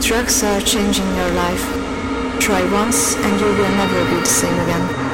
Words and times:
drugs 0.00 0.44
are 0.44 0.60
changing 0.60 1.06
your 1.16 1.30
life. 1.32 1.64
Try 2.40 2.62
once 2.72 3.16
and 3.16 3.40
you 3.40 3.46
will 3.46 3.76
never 3.76 4.04
be 4.10 4.20
the 4.20 4.26
same 4.26 4.58
again. 4.60 5.07